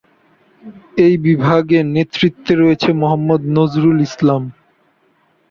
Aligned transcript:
এই 1.05 1.15
বিভাগের 1.25 1.85
নেতৃত্বে 1.95 2.53
রয়েছেন 2.55 2.93
মোহাম্মদ 3.01 3.41
নজরুল 3.57 3.97
ইসলাম। 4.07 4.41